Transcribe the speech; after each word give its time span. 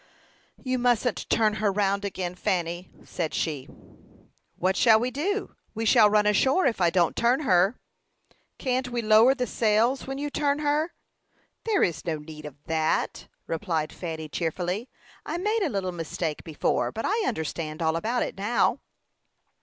"You 0.63 0.79
mustn't 0.79 1.29
turn 1.29 1.53
her 1.61 1.71
round 1.71 2.03
again, 2.03 2.33
Fan," 2.33 3.05
said 3.05 3.35
she. 3.35 3.67
"What 4.55 4.75
shall 4.75 4.99
we 4.99 5.11
do? 5.11 5.55
We 5.75 5.85
shall 5.85 6.09
run 6.09 6.25
ashore 6.25 6.65
if 6.65 6.81
I 6.81 6.89
don't 6.89 7.15
turn 7.15 7.41
her." 7.41 7.75
"Can't 8.57 8.89
we 8.89 9.03
lower 9.03 9.35
the 9.35 9.45
sails 9.45 10.07
when 10.07 10.17
you 10.17 10.31
turn 10.31 10.57
her?" 10.57 10.95
"There 11.65 11.83
is 11.83 12.03
no 12.03 12.17
need 12.17 12.47
of 12.47 12.55
that," 12.63 13.27
replied 13.45 13.93
Fanny, 13.93 14.27
cheerfully. 14.27 14.89
"I 15.23 15.37
made 15.37 15.61
a 15.61 15.69
little 15.69 15.91
mistake 15.91 16.43
before, 16.43 16.91
but 16.91 17.05
I 17.07 17.23
understand 17.27 17.83
all 17.83 17.95
about 17.95 18.23
it 18.23 18.35
now." 18.35 18.79